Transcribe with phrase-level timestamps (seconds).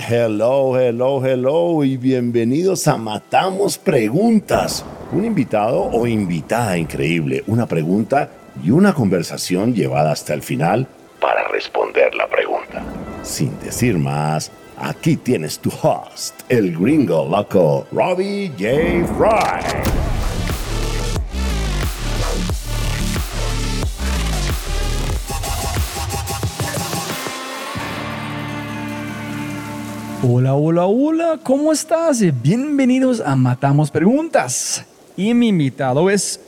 [0.00, 4.84] Hello, hello, hello y bienvenidos a Matamos Preguntas.
[5.10, 8.30] Un invitado o invitada increíble, una pregunta
[8.62, 10.86] y una conversación llevada hasta el final
[11.20, 12.84] para responder la pregunta.
[13.24, 19.04] Sin decir más, aquí tienes tu host, el gringo loco, Robbie J.
[19.16, 20.07] Fry.
[30.20, 32.20] Hola, hola, hola, ¿cómo estás?
[32.42, 34.84] Bienvenidos a Matamos Preguntas.
[35.16, 36.40] Y mi invitado es,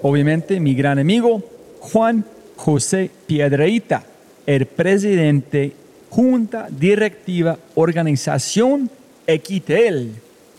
[0.00, 1.42] obviamente, mi gran amigo
[1.80, 2.24] Juan
[2.54, 4.04] José Piedreita,
[4.46, 5.72] el presidente
[6.08, 8.88] Junta Directiva Organización
[9.26, 10.14] Equitel.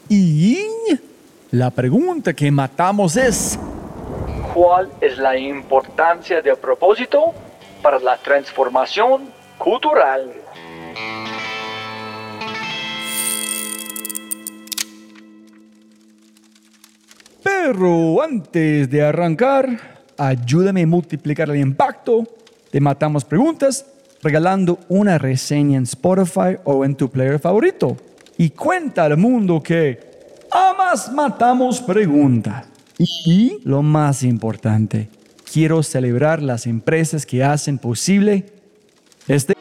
[0.09, 0.57] Y
[1.51, 3.57] la pregunta que matamos es,
[4.53, 7.33] ¿cuál es la importancia del propósito
[7.81, 10.33] para la transformación cultural?
[17.63, 19.67] Pero antes de arrancar,
[20.17, 22.27] ayúdame a multiplicar el impacto.
[22.71, 23.85] Te matamos preguntas
[24.23, 27.97] regalando una reseña en Spotify o en tu player favorito.
[28.37, 29.99] Y cuenta al mundo que
[30.49, 32.65] amas matamos preguntas.
[33.25, 35.09] Y lo más importante,
[35.51, 38.45] quiero celebrar las empresas que hacen posible
[39.27, 39.53] este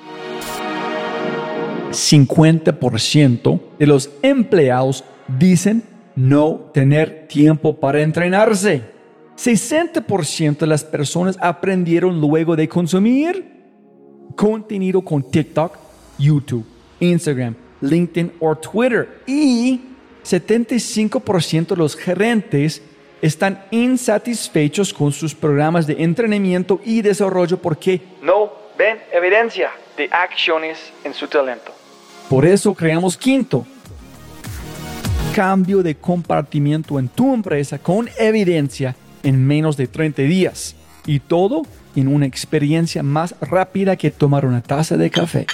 [1.91, 5.05] 50% de los empleados
[5.39, 8.83] dicen no tener tiempo para entrenarse.
[9.37, 13.61] 60% de las personas aprendieron luego de consumir
[14.37, 15.77] contenido con TikTok,
[16.19, 16.67] YouTube,
[17.01, 19.23] Instagram, LinkedIn o Twitter.
[19.27, 19.81] Y
[20.25, 22.83] 75% de los gerentes
[23.23, 30.93] están insatisfechos con sus programas de entrenamiento y desarrollo porque no ven evidencia de acciones
[31.05, 31.73] en su talento.
[32.29, 33.67] Por eso creamos Quinto,
[35.41, 40.77] cambio de compartimiento en tu empresa con evidencia en menos de 30 días.
[41.07, 41.63] Y todo
[41.97, 45.47] en una experiencia más rápida que tomar una taza de café.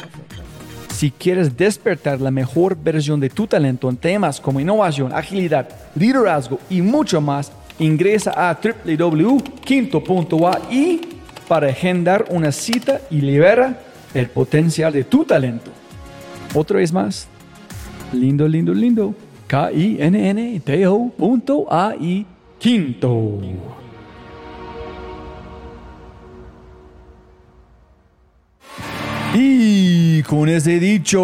[0.93, 6.59] Si quieres despertar la mejor versión de tu talento en temas como innovación, agilidad, liderazgo
[6.69, 11.01] y mucho más, ingresa a www.quinto.ai
[11.47, 13.81] para agendar una cita y libera
[14.15, 15.71] el potencial de tu talento.
[16.55, 17.29] Otra vez más,
[18.13, 19.15] lindo, lindo, lindo
[19.47, 20.67] K-I-N-N-T-O.ai
[22.59, 23.41] quinto.
[29.35, 31.23] Y con ese dicho,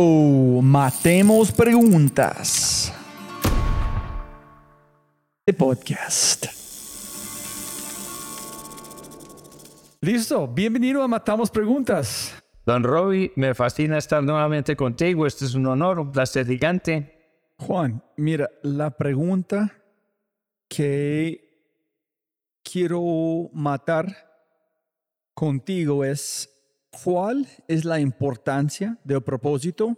[0.62, 2.92] matemos preguntas.
[5.44, 6.46] De podcast.
[10.00, 12.34] Listo, bienvenido a Matamos Preguntas.
[12.64, 15.26] Don Robbie, me fascina estar nuevamente contigo.
[15.26, 17.21] Este es un honor, un placer gigante.
[17.66, 19.72] Juan, mira, la pregunta
[20.68, 21.78] que
[22.64, 24.16] quiero matar
[25.32, 26.50] contigo es,
[27.04, 29.96] ¿cuál es la importancia del propósito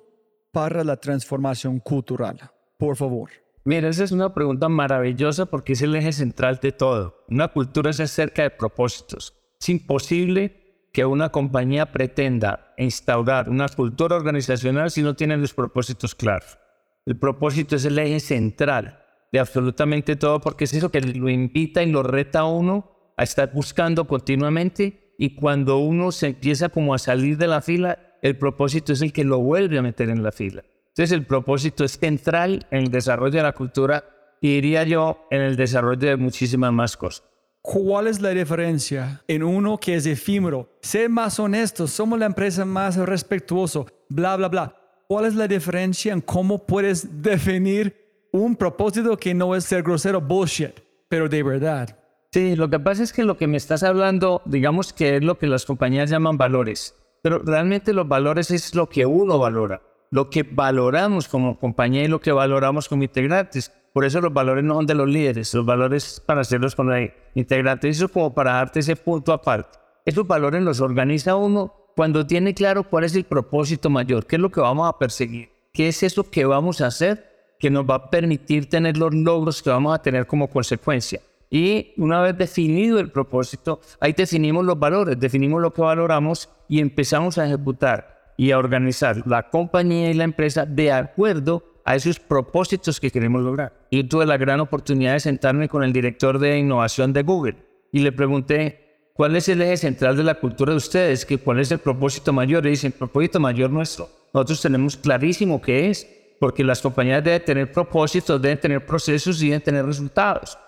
[0.53, 2.39] para la transformación cultural?
[2.77, 3.31] Por favor.
[3.65, 7.25] Mira, esa es una pregunta maravillosa porque es el eje central de todo.
[7.29, 9.35] Una cultura es acerca de propósitos.
[9.59, 16.15] Es imposible que una compañía pretenda instaurar una cultura organizacional si no tiene los propósitos
[16.15, 16.59] claros.
[17.07, 18.99] El propósito es el eje central
[19.31, 23.25] de absolutamente todo porque es eso que lo invita y lo reta a uno a
[23.25, 28.39] estar buscando continuamente y cuando uno se empieza como a salir de la fila, el
[28.39, 30.65] propósito es el que lo vuelve a meter en la fila.
[30.89, 34.05] Entonces el propósito es central en el desarrollo de la cultura
[34.41, 37.25] y diría yo en el desarrollo de muchísimas más cosas.
[37.61, 40.71] ¿Cuál es la diferencia en uno que es efímero?
[40.81, 46.15] Ser más honesto, somos la empresa más respetuosa, bla, bla, bla ¿Cuál es la diferencia
[46.15, 51.99] en cómo puedes definir un propósito que no es ser grosero bullshit, pero de verdad?
[52.33, 55.39] Sí, lo que pasa es que lo que me estás hablando, digamos que es lo
[55.39, 60.31] que las compañías llaman valores, pero realmente los valores es lo que uno valora, lo
[60.31, 63.73] que valoramos como compañía y lo que valoramos como integrantes.
[63.93, 67.11] Por eso los valores no son de los líderes, los valores para hacerlos con los
[67.35, 67.99] integrantes.
[67.99, 69.79] Eso como para darte ese punto aparte.
[70.05, 74.43] Esos valores los organiza uno cuando tiene claro cuál es el propósito mayor, qué es
[74.43, 77.95] lo que vamos a perseguir, qué es eso que vamos a hacer que nos va
[77.95, 81.21] a permitir tener los logros que vamos a tener como consecuencia.
[81.51, 86.81] Y una vez definido el propósito, ahí definimos los valores, definimos lo que valoramos y
[86.81, 92.19] empezamos a ejecutar y a organizar la compañía y la empresa de acuerdo a esos
[92.19, 93.73] propósitos que queremos lograr.
[93.91, 97.57] Y tuve la gran oportunidad de sentarme con el director de innovación de Google
[97.93, 98.84] y le pregunté,
[99.15, 101.27] ¿Cuál es el eje central de la cultura de ustedes?
[101.45, 102.67] ¿Cuál es el propósito mayor?
[102.67, 106.07] Y dicen, el propósito mayor nuestro nosotros tenemos clarísimo qué es,
[106.41, 110.59] porque las compañías deben tener propósitos, deben tener procesos y deben tener resultados.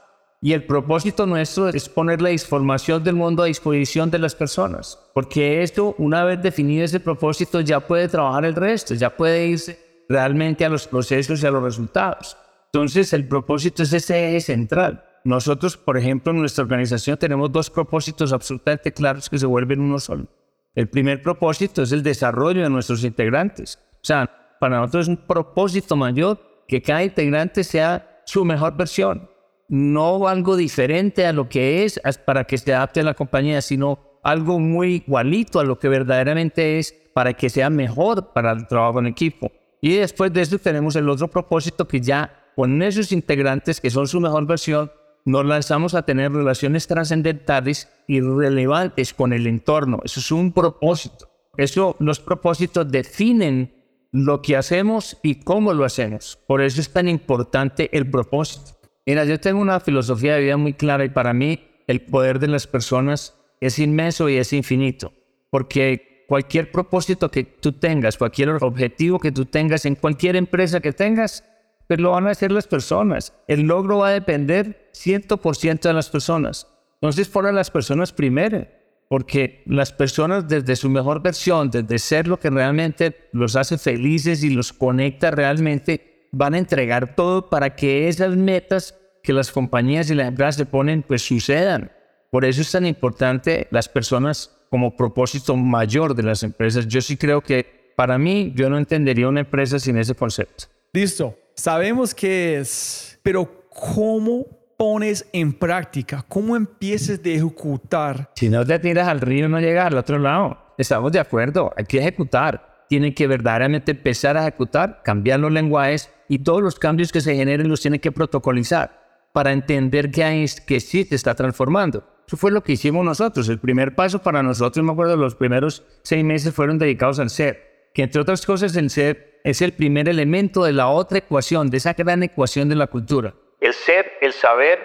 [0.40, 4.96] Y el propósito nuestro es poner la información del mundo a disposición de las personas,
[5.12, 10.04] porque esto, una vez definido ese propósito, ya puede trabajar el resto, ya puede irse
[10.08, 12.36] realmente a los procesos y a los resultados.
[12.72, 15.02] Entonces, el propósito es ese eje central.
[15.26, 19.98] Nosotros, por ejemplo, en nuestra organización tenemos dos propósitos absolutamente claros que se vuelven uno
[19.98, 20.28] solo.
[20.72, 23.76] El primer propósito es el desarrollo de nuestros integrantes.
[23.94, 24.30] O sea,
[24.60, 26.38] para nosotros es un propósito mayor
[26.68, 29.28] que cada integrante sea su mejor versión,
[29.68, 33.98] no algo diferente a lo que es para que se adapte a la compañía, sino
[34.22, 39.00] algo muy igualito a lo que verdaderamente es para que sea mejor para el trabajo
[39.00, 39.50] en equipo.
[39.80, 44.06] Y después de eso tenemos el otro propósito que ya con esos integrantes que son
[44.06, 44.88] su mejor versión,
[45.26, 50.00] nos lanzamos a tener relaciones trascendentales y relevantes con el entorno.
[50.04, 51.28] Eso es un propósito.
[51.56, 53.74] Eso, los propósitos definen
[54.12, 56.38] lo que hacemos y cómo lo hacemos.
[56.46, 58.78] Por eso es tan importante el propósito.
[59.04, 62.48] Mira, yo tengo una filosofía de vida muy clara y para mí el poder de
[62.48, 65.12] las personas es inmenso y es infinito,
[65.50, 70.92] porque cualquier propósito que tú tengas, cualquier objetivo que tú tengas en cualquier empresa que
[70.92, 71.44] tengas,
[71.86, 73.32] pues lo van a hacer las personas.
[73.48, 76.66] El logro va a depender 100% de las personas.
[77.00, 78.66] Entonces, pon a las personas primero,
[79.08, 84.42] porque las personas desde su mejor versión, desde ser lo que realmente los hace felices
[84.42, 90.10] y los conecta realmente, van a entregar todo para que esas metas que las compañías
[90.10, 91.92] y las empresas se ponen, pues sucedan.
[92.30, 96.86] Por eso es tan importante las personas como propósito mayor de las empresas.
[96.88, 100.64] Yo sí creo que para mí, yo no entendería una empresa sin ese concepto.
[100.92, 106.24] Listo, sabemos qué es, pero ¿cómo pones en práctica?
[106.28, 108.30] ¿Cómo empiezas de ejecutar?
[108.36, 110.74] Si no te tiras al río, no llegas al otro lado.
[110.78, 116.10] Estamos de acuerdo, hay que ejecutar tienen que verdaderamente empezar a ejecutar, cambiar los lenguajes
[116.28, 120.46] y todos los cambios que se generen los tienen que protocolizar para entender que, hay,
[120.66, 122.04] que sí se está transformando.
[122.26, 123.48] Eso fue lo que hicimos nosotros.
[123.48, 127.90] El primer paso para nosotros, me acuerdo, los primeros seis meses fueron dedicados al ser,
[127.94, 131.76] que entre otras cosas el ser es el primer elemento de la otra ecuación, de
[131.76, 133.32] esa gran ecuación de la cultura.
[133.60, 134.80] El ser, el saber,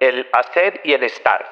[0.00, 1.42] el hacer y el estar.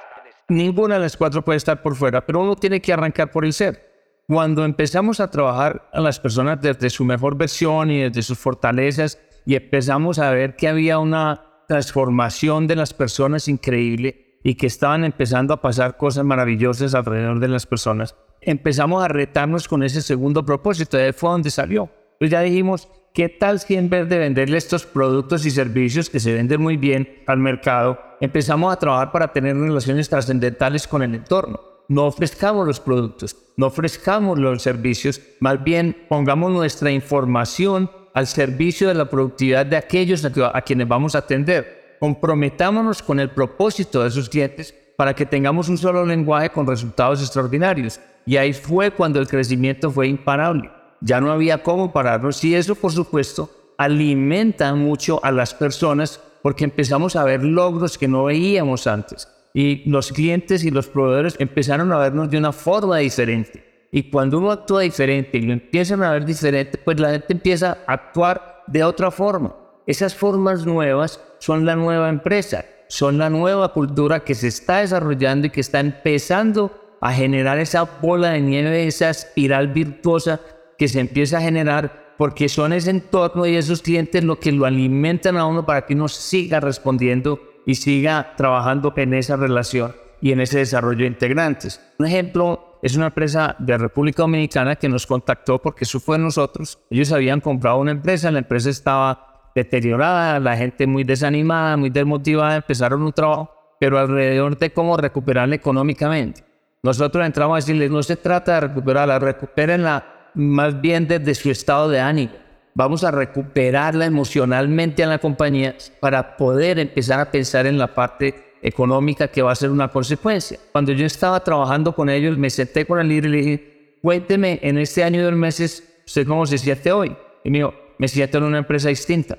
[0.49, 3.55] Ninguna de las cuatro puede estar por fuera, pero uno tiene que arrancar por el
[3.55, 3.89] ser.
[4.29, 9.19] Cuando empezamos a trabajar a las personas desde su mejor versión y desde sus fortalezas
[9.47, 15.05] y empezamos a ver que había una transformación de las personas increíble y que estaban
[15.05, 20.45] empezando a pasar cosas maravillosas alrededor de las personas, empezamos a retarnos con ese segundo
[20.45, 20.99] propósito.
[20.99, 21.91] De ahí fue donde salió.
[22.21, 26.21] Pues ya dijimos, ¿qué tal si en vez de venderle estos productos y servicios que
[26.21, 31.17] se venden muy bien al mercado, empezamos a trabajar para tener relaciones trascendentales con el
[31.17, 31.71] entorno?
[31.91, 38.87] no ofrezcamos los productos, no ofrezcamos los servicios, más bien pongamos nuestra información al servicio
[38.87, 41.97] de la productividad de aquellos a, quienes vamos a atender.
[41.99, 47.21] Comprometámonos con el propósito de esos clientes para que tengamos un solo lenguaje con resultados
[47.23, 47.99] extraordinarios.
[48.25, 50.71] Y ahí fue cuando el crecimiento fue imparable.
[51.01, 56.65] Ya no había cómo pararnos y eso, por supuesto, alimenta mucho a las personas porque
[56.65, 61.93] empezamos a ver logros que no veíamos antes y los clientes y los proveedores empezaron
[61.93, 63.89] a vernos de una forma diferente.
[63.93, 67.79] Y cuando uno actúa diferente y lo empiezan a ver diferente, pues la gente empieza
[67.87, 69.57] a actuar de otra forma.
[69.87, 75.49] Esas formas nuevas son la nueva empresa, son la nueva cultura que se está desarrollando
[75.49, 80.41] y que está empezando a generar esa bola de nieve, esa espiral virtuosa
[80.81, 84.65] que se empieza a generar porque son ese entorno y esos clientes lo que lo
[84.65, 90.33] alimentan a uno para que uno siga respondiendo y siga trabajando en esa relación y
[90.33, 91.83] en ese desarrollo de integrantes.
[91.99, 96.79] Un ejemplo es una empresa de República Dominicana que nos contactó porque eso fue nosotros.
[96.89, 102.57] Ellos habían comprado una empresa, la empresa estaba deteriorada, la gente muy desanimada, muy desmotivada,
[102.57, 106.43] empezaron un trabajo, pero alrededor de cómo recuperarla económicamente.
[106.83, 111.89] Nosotros entramos a decirles, no se trata de recuperarla, recupérenla más bien desde su estado
[111.89, 112.33] de ánimo
[112.75, 118.55] vamos a recuperarla emocionalmente a la compañía para poder empezar a pensar en la parte
[118.63, 120.59] económica que va a ser una consecuencia.
[120.73, 124.61] Cuando yo estaba trabajando con ellos, me senté con el líder y le dije, cuénteme
[124.63, 127.17] en este año y dos meses, ¿usted cómo se siente hoy?
[127.45, 129.39] Y me dijo, me siento en una empresa distinta,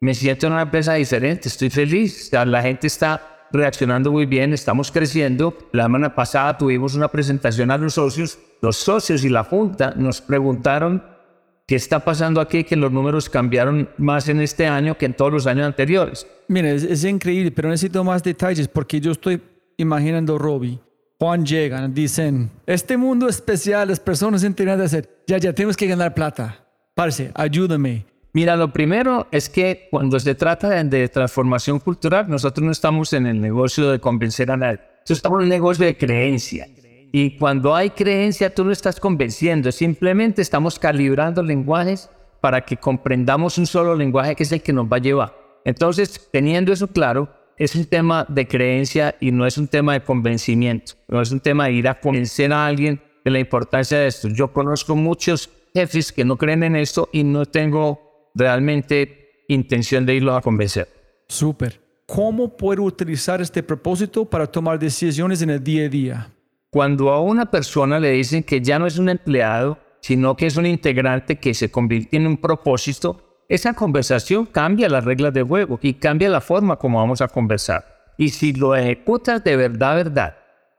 [0.00, 4.90] me siento en una empresa diferente, estoy feliz, la gente está reaccionando muy bien, estamos
[4.90, 5.56] creciendo.
[5.72, 10.20] La semana pasada tuvimos una presentación a los socios, los socios y la junta nos
[10.20, 11.12] preguntaron
[11.66, 15.32] ¿Qué está pasando aquí que los números cambiaron más en este año que en todos
[15.32, 16.26] los años anteriores?
[16.48, 19.40] Mire, es, increíble, pero necesito más detalles porque yo estoy
[19.76, 20.80] imaginando Robbie.
[21.18, 25.86] Juan llegan, dicen, este mundo especial, las personas entienden de hacer, ya, ya tenemos que
[25.86, 26.62] ganar plata.
[26.94, 28.11] Parce, ayúdame.
[28.34, 33.12] Mira, lo primero es que cuando se trata de, de transformación cultural, nosotros no estamos
[33.12, 34.80] en el negocio de convencer a nadie.
[35.00, 36.66] Nosotros estamos en un negocio de creencia.
[37.12, 42.08] Y cuando hay creencia, tú no estás convenciendo, simplemente estamos calibrando lenguajes
[42.40, 45.36] para que comprendamos un solo lenguaje que es el que nos va a llevar.
[45.66, 50.02] Entonces, teniendo eso claro, es un tema de creencia y no es un tema de
[50.02, 54.06] convencimiento, no es un tema de ir a convencer a alguien de la importancia de
[54.06, 54.28] esto.
[54.28, 60.14] Yo conozco muchos jefes que no creen en esto y no tengo realmente intención de
[60.14, 60.88] irlos a convencer.
[61.28, 61.80] Súper.
[62.06, 66.30] ¿Cómo puedo utilizar este propósito para tomar decisiones en el día a día?
[66.70, 70.56] Cuando a una persona le dicen que ya no es un empleado, sino que es
[70.56, 75.78] un integrante que se convierte en un propósito, esa conversación cambia las reglas de juego
[75.82, 77.84] y cambia la forma como vamos a conversar.
[78.16, 80.36] Y si lo ejecutas de verdad, verdad,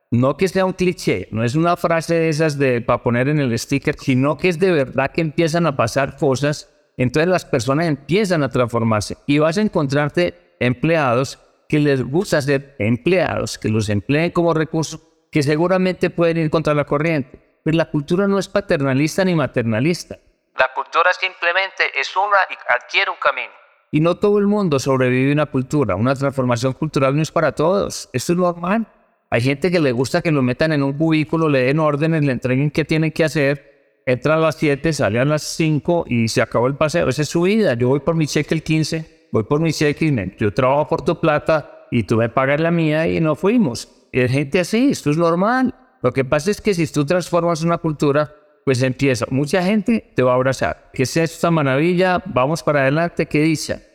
[0.09, 3.39] no que sea un cliché, no es una frase de esas de para poner en
[3.39, 7.87] el sticker, sino que es de verdad que empiezan a pasar cosas, entonces las personas
[7.87, 13.89] empiezan a transformarse y vas a encontrarte empleados que les gusta ser empleados, que los
[13.89, 17.39] empleen como recurso que seguramente pueden ir contra la corriente.
[17.63, 20.19] Pero la cultura no es paternalista ni maternalista.
[20.57, 23.51] La cultura simplemente es una y adquiere un camino.
[23.89, 25.95] Y no todo el mundo sobrevive a una cultura.
[25.95, 28.09] Una transformación cultural no es para todos.
[28.13, 28.85] Esto es normal.
[29.31, 32.33] Hay gente que le gusta que lo metan en un cubículo, le den órdenes, le
[32.33, 33.72] entreguen qué tienen que hacer.
[34.05, 37.07] Entra a las 7, sale a las 5 y se acabó el paseo.
[37.07, 37.73] Esa es su vida.
[37.75, 41.03] Yo voy por mi cheque el 15, voy por mi cheque y yo trabajo por
[41.03, 44.07] tu plata y tú me pagas la mía y no fuimos.
[44.11, 45.73] Es gente así, esto es normal.
[46.01, 49.25] Lo que pasa es que si tú transformas una cultura, pues empieza.
[49.29, 50.89] Mucha gente te va a abrazar.
[50.93, 52.21] ¿Qué es esta maravilla?
[52.25, 53.87] Vamos para adelante, ¿qué dice?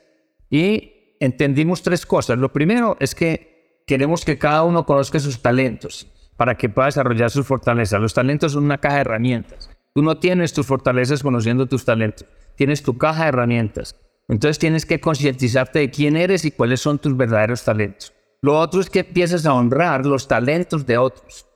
[0.49, 2.39] Y entendimos tres cosas.
[2.39, 7.31] Lo primero es que queremos que cada uno conozca sus talentos para que pueda desarrollar
[7.31, 8.01] sus fortalezas.
[8.01, 9.71] Los talentos son una caja de herramientas.
[9.95, 12.27] Tú no tienes tus fortalezas conociendo tus talentos.
[12.57, 13.97] Tienes tu caja de herramientas.
[14.29, 18.13] Entonces tienes que concientizarte de quién eres y cuáles son tus verdaderos talentos.
[18.43, 21.47] Lo otro es que empiezas a honrar los talentos de otros.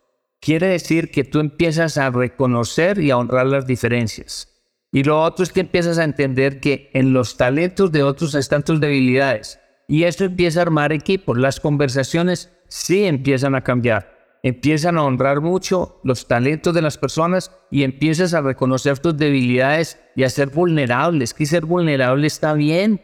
[0.41, 4.49] Quiere decir que tú empiezas a reconocer y a honrar las diferencias.
[4.91, 8.65] Y lo otro es que empiezas a entender que en los talentos de otros están
[8.65, 9.61] tus debilidades.
[9.87, 11.39] Y eso empieza a armar equipos.
[11.39, 14.12] Las conversaciones sí empiezan a cambiar.
[14.43, 20.01] Empiezan a honrar mucho los talentos de las personas y empiezas a reconocer tus debilidades
[20.17, 21.33] y a ser vulnerables.
[21.33, 23.01] Que ser vulnerable está bien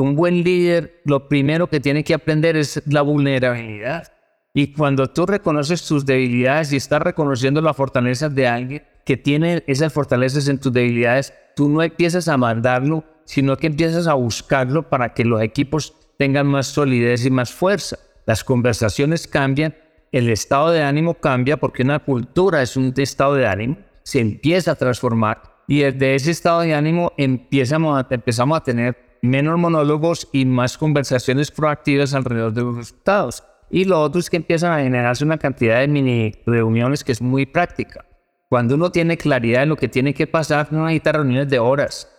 [0.00, 4.12] un buen líder lo primero que tiene que aprender es la vulnerabilidad.
[4.54, 9.64] Y cuando tú reconoces tus debilidades y estás reconociendo las fortalezas de alguien que tiene
[9.66, 14.88] esas fortalezas en tus debilidades, tú no empiezas a mandarlo, sino que empiezas a buscarlo
[14.88, 17.98] para que los equipos tengan más solidez y más fuerza.
[18.26, 19.74] Las conversaciones cambian,
[20.12, 24.72] el estado de ánimo cambia porque una cultura es un estado de ánimo, se empieza
[24.72, 30.44] a transformar y desde ese estado de ánimo empezamos empezamos a tener menos monólogos y
[30.44, 33.42] más conversaciones proactivas alrededor de los resultados.
[33.70, 37.22] Y lo otro es que empiezan a generarse una cantidad de mini reuniones que es
[37.22, 38.04] muy práctica.
[38.50, 42.10] Cuando uno tiene claridad de lo que tiene que pasar, no necesita reuniones de horas.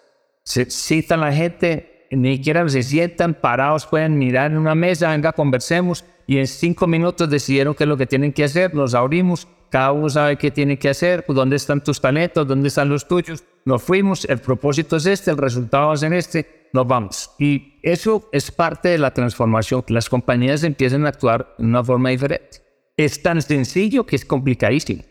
[0.43, 5.33] Se cita la gente, ni siquiera se sientan parados, pueden mirar en una mesa, venga,
[5.33, 9.48] conversemos, y en cinco minutos decidieron qué es lo que tienen que hacer, nos abrimos,
[9.70, 13.44] cada uno sabe qué tiene que hacer, dónde están tus talentos, dónde están los tuyos,
[13.65, 17.32] nos fuimos, el propósito es este, el resultado es en este, nos vamos.
[17.39, 21.84] Y eso es parte de la transformación, que las compañías empiezan a actuar de una
[21.84, 22.60] forma diferente.
[22.98, 25.03] Es tan sencillo que es complicadísimo,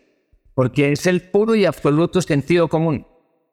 [0.55, 3.07] porque es el puro y absoluto sentido común.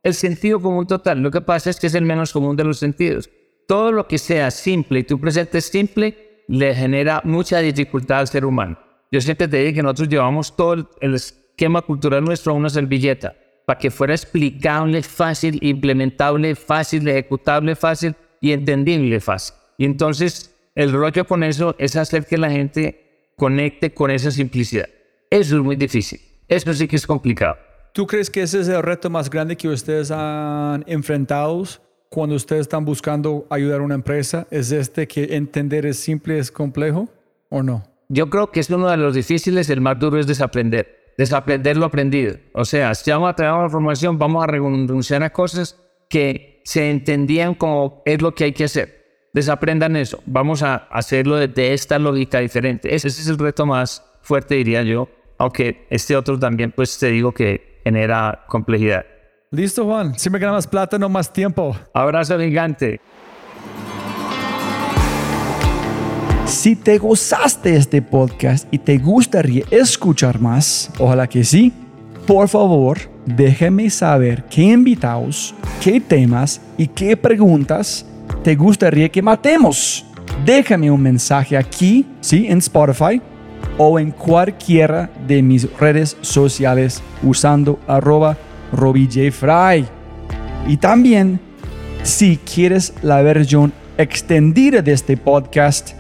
[0.04, 2.78] El sentido común total, lo que pasa es que es el menos común de los
[2.78, 3.30] sentidos.
[3.68, 8.44] Todo lo que sea simple y tú presentes simple, le genera mucha dificultad al ser
[8.44, 8.78] humano.
[9.12, 13.36] Yo siempre te digo que nosotros llevamos todo el esquema cultural nuestro a una servilleta
[13.68, 19.56] para que fuera explicable, fácil, implementable, fácil, ejecutable, fácil y entendible fácil.
[19.78, 24.90] Y entonces el rollo con eso es hacer que la gente conecte con esa simplicidad.
[25.30, 26.20] Eso es muy difícil.
[26.48, 27.58] Eso sí que es complicado.
[27.94, 31.64] ¿Tú crees que ese es el reto más grande que ustedes han enfrentado
[32.10, 34.48] cuando ustedes están buscando ayudar a una empresa?
[34.52, 37.08] ¿Es este que entender es simple, es complejo
[37.50, 37.84] o no?
[38.10, 41.86] Yo creo que es uno de los difíciles, el más duro es desaprender desaprender lo
[41.86, 42.38] aprendido.
[42.54, 46.90] O sea, si vamos a traer una formación, vamos a renunciar a cosas que se
[46.90, 49.28] entendían como es lo que hay que hacer.
[49.34, 50.24] Desaprendan eso.
[50.26, 52.96] Vamos a hacerlo desde esta lógica diferente.
[52.96, 55.10] Ese es el reto más fuerte, diría yo.
[55.38, 59.06] Aunque este otro también, pues te digo que genera complejidad.
[59.52, 60.14] Listo, Juan.
[60.16, 61.76] Si me gana más plata, no más tiempo.
[61.92, 63.02] Abrazo gigante.
[66.46, 71.74] Si te gozaste este podcast y te gustaría escuchar más, ojalá que sí,
[72.28, 78.06] por favor, déjame saber qué invitados, qué temas y qué preguntas
[78.44, 80.06] te gustaría que matemos.
[80.46, 83.20] Déjame un mensaje aquí, sí, en Spotify
[83.80, 88.38] o en cualquiera de mis redes sociales usando arroba
[88.72, 89.86] RobbieJFry.
[90.68, 91.40] Y también,
[92.04, 95.92] si quieres la versión extendida de este podcast,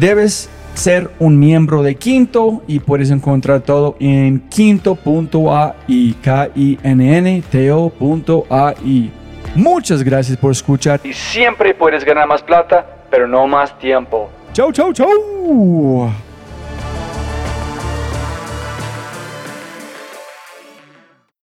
[0.00, 7.18] debes ser un miembro de Quinto y puedes encontrar todo en quinto.ai, k i n
[7.18, 9.10] n t -O
[9.54, 14.28] Muchas gracias por escuchar y siempre puedes ganar más plata, pero no más tiempo.
[14.52, 16.10] Chau, chau, chau.